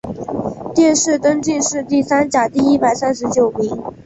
[0.73, 3.83] 殿试登进士第三甲第一百三十九名。